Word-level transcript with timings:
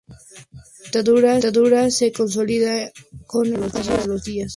La 0.95 1.03
dictadura 1.39 1.91
se 1.91 2.11
consolidaba 2.11 2.89
con 3.27 3.45
el 3.53 3.69
paso 3.69 3.95
de 3.95 4.07
los 4.07 4.23
días. 4.23 4.49